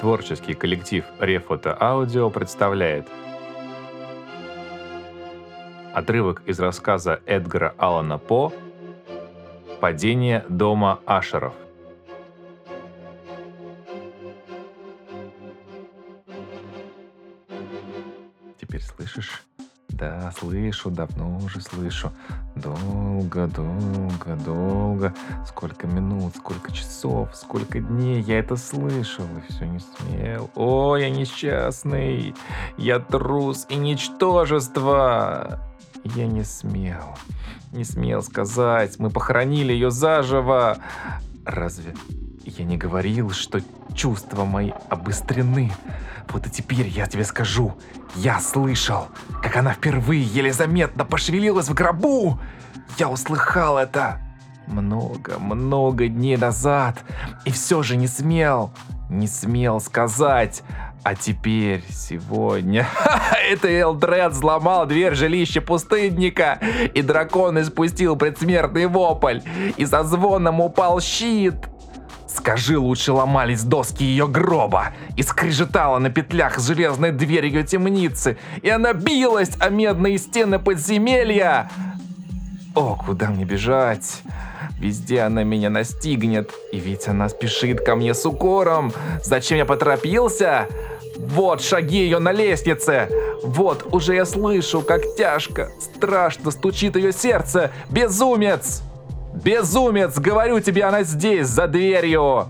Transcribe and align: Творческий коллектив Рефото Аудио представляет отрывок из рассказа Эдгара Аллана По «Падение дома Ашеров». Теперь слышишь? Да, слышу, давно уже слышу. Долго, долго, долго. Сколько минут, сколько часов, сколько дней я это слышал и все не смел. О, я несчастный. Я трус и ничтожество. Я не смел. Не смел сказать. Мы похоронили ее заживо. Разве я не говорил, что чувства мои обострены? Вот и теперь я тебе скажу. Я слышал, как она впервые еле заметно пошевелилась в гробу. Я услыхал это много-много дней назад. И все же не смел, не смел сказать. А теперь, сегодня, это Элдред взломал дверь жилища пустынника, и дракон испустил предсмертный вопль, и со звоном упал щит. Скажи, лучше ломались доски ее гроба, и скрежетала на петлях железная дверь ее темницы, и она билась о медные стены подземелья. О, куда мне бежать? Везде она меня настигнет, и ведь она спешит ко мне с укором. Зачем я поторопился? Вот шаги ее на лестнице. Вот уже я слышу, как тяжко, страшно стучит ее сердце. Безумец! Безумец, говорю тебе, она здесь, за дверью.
Творческий 0.00 0.54
коллектив 0.54 1.04
Рефото 1.18 1.76
Аудио 1.78 2.30
представляет 2.30 3.08
отрывок 5.92 6.42
из 6.46 6.60
рассказа 6.60 7.20
Эдгара 7.26 7.74
Аллана 7.78 8.18
По 8.18 8.52
«Падение 9.80 10.44
дома 10.48 11.00
Ашеров». 11.04 11.54
Теперь 18.60 18.82
слышишь? 18.82 19.42
Да, 19.98 20.32
слышу, 20.38 20.90
давно 20.90 21.38
уже 21.44 21.60
слышу. 21.60 22.12
Долго, 22.54 23.48
долго, 23.48 24.36
долго. 24.44 25.12
Сколько 25.44 25.88
минут, 25.88 26.36
сколько 26.36 26.70
часов, 26.70 27.34
сколько 27.34 27.80
дней 27.80 28.22
я 28.22 28.38
это 28.38 28.56
слышал 28.56 29.24
и 29.24 29.52
все 29.52 29.64
не 29.64 29.80
смел. 29.80 30.50
О, 30.54 30.96
я 30.96 31.10
несчастный. 31.10 32.32
Я 32.76 33.00
трус 33.00 33.66
и 33.68 33.74
ничтожество. 33.74 35.58
Я 36.04 36.28
не 36.28 36.44
смел. 36.44 37.16
Не 37.72 37.82
смел 37.82 38.22
сказать. 38.22 39.00
Мы 39.00 39.10
похоронили 39.10 39.72
ее 39.72 39.90
заживо. 39.90 40.78
Разве 41.44 41.92
я 42.44 42.64
не 42.64 42.76
говорил, 42.76 43.30
что 43.30 43.60
чувства 43.98 44.44
мои 44.44 44.70
обострены? 44.88 45.72
Вот 46.28 46.46
и 46.46 46.50
теперь 46.50 46.86
я 46.86 47.06
тебе 47.06 47.24
скажу. 47.24 47.74
Я 48.14 48.40
слышал, 48.40 49.08
как 49.42 49.56
она 49.56 49.72
впервые 49.72 50.22
еле 50.22 50.52
заметно 50.52 51.04
пошевелилась 51.04 51.68
в 51.68 51.74
гробу. 51.74 52.38
Я 52.96 53.08
услыхал 53.08 53.76
это 53.76 54.20
много-много 54.68 56.06
дней 56.06 56.36
назад. 56.36 57.02
И 57.44 57.50
все 57.50 57.82
же 57.82 57.96
не 57.96 58.06
смел, 58.06 58.70
не 59.10 59.26
смел 59.26 59.80
сказать. 59.80 60.62
А 61.02 61.14
теперь, 61.14 61.82
сегодня, 61.88 62.86
это 63.50 63.68
Элдред 63.68 64.32
взломал 64.32 64.86
дверь 64.86 65.14
жилища 65.14 65.60
пустынника, 65.60 66.58
и 66.92 67.02
дракон 67.02 67.60
испустил 67.60 68.16
предсмертный 68.16 68.86
вопль, 68.86 69.40
и 69.76 69.86
со 69.86 70.04
звоном 70.04 70.60
упал 70.60 71.00
щит. 71.00 71.54
Скажи, 72.48 72.78
лучше 72.78 73.12
ломались 73.12 73.62
доски 73.62 74.04
ее 74.04 74.26
гроба, 74.26 74.94
и 75.18 75.22
скрежетала 75.22 75.98
на 75.98 76.08
петлях 76.08 76.58
железная 76.58 77.12
дверь 77.12 77.44
ее 77.44 77.62
темницы, 77.62 78.38
и 78.62 78.70
она 78.70 78.94
билась 78.94 79.50
о 79.60 79.68
медные 79.68 80.16
стены 80.16 80.58
подземелья. 80.58 81.70
О, 82.74 82.96
куда 82.96 83.28
мне 83.28 83.44
бежать? 83.44 84.22
Везде 84.80 85.20
она 85.20 85.42
меня 85.44 85.68
настигнет, 85.68 86.50
и 86.72 86.78
ведь 86.78 87.06
она 87.06 87.28
спешит 87.28 87.84
ко 87.84 87.96
мне 87.96 88.14
с 88.14 88.24
укором. 88.24 88.94
Зачем 89.22 89.58
я 89.58 89.66
поторопился? 89.66 90.68
Вот 91.18 91.62
шаги 91.62 91.98
ее 91.98 92.18
на 92.18 92.32
лестнице. 92.32 93.10
Вот 93.44 93.86
уже 93.92 94.14
я 94.14 94.24
слышу, 94.24 94.80
как 94.80 95.02
тяжко, 95.18 95.68
страшно 95.78 96.50
стучит 96.50 96.96
ее 96.96 97.12
сердце. 97.12 97.72
Безумец! 97.90 98.82
Безумец, 99.42 100.18
говорю 100.18 100.60
тебе, 100.60 100.84
она 100.84 101.04
здесь, 101.04 101.46
за 101.46 101.68
дверью. 101.68 102.48